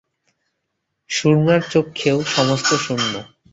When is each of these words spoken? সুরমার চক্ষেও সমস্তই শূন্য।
সুরমার 1.09 1.61
চক্ষেও 1.71 2.17
সমস্তই 2.27 2.79
শূন্য। 2.85 3.13